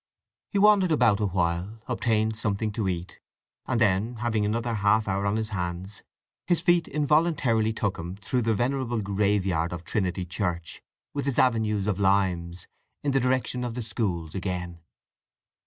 He 0.49 0.57
wandered 0.57 0.91
about 0.91 1.19
awhile, 1.19 1.83
obtained 1.87 2.35
something 2.35 2.71
to 2.71 2.87
eat; 2.89 3.19
and 3.67 3.79
then, 3.79 4.15
having 4.15 4.43
another 4.43 4.73
half 4.73 5.07
hour 5.07 5.27
on 5.27 5.35
his 5.35 5.49
hands, 5.49 6.01
his 6.47 6.59
feet 6.63 6.87
involuntarily 6.87 7.71
took 7.71 7.97
him 7.97 8.15
through 8.15 8.41
the 8.41 8.55
venerable 8.55 8.99
graveyard 9.03 9.71
of 9.71 9.83
Trinity 9.83 10.25
Church, 10.25 10.81
with 11.13 11.27
its 11.27 11.37
avenues 11.37 11.85
of 11.85 11.99
limes, 11.99 12.65
in 13.03 13.11
the 13.11 13.19
direction 13.19 13.63
of 13.63 13.75
the 13.75 13.83
schools 13.83 14.33
again. 14.33 14.79